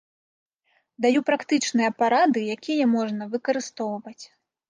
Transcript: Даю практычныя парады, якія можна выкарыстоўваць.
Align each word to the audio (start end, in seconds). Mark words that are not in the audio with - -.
Даю 1.05 1.21
практычныя 1.29 1.89
парады, 1.99 2.39
якія 2.55 2.85
можна 2.97 3.23
выкарыстоўваць. 3.35 4.19